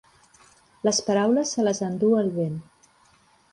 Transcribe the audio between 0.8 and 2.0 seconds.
Les paraules se les